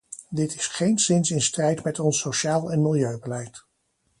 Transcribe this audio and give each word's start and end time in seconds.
Dit 0.29 0.55
is 0.55 0.67
geenszins 0.67 1.29
in 1.31 1.41
strijd 1.41 1.83
met 1.83 1.99
ons 1.99 2.19
sociaal 2.19 2.71
en 2.71 2.81
milieubeleid. 2.81 3.65